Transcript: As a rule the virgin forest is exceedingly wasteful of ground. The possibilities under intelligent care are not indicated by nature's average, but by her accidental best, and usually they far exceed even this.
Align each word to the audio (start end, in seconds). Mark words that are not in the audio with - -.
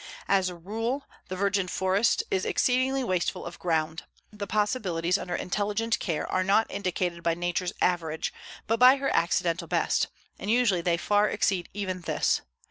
As 0.27 0.49
a 0.49 0.55
rule 0.55 1.05
the 1.29 1.35
virgin 1.35 1.67
forest 1.67 2.23
is 2.31 2.43
exceedingly 2.43 3.03
wasteful 3.03 3.45
of 3.45 3.59
ground. 3.59 4.05
The 4.33 4.47
possibilities 4.47 5.15
under 5.19 5.35
intelligent 5.35 5.99
care 5.99 6.25
are 6.27 6.43
not 6.43 6.65
indicated 6.71 7.21
by 7.21 7.35
nature's 7.35 7.73
average, 7.83 8.33
but 8.65 8.79
by 8.79 8.95
her 8.95 9.11
accidental 9.15 9.67
best, 9.67 10.07
and 10.39 10.49
usually 10.49 10.81
they 10.81 10.97
far 10.97 11.29
exceed 11.29 11.69
even 11.75 12.01
this. 12.01 12.41